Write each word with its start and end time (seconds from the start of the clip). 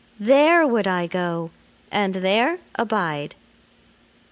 There 0.19 0.65
would 0.65 0.87
I 0.87 1.05
go 1.05 1.51
and 1.91 2.15
there 2.15 2.57
abide." 2.73 3.35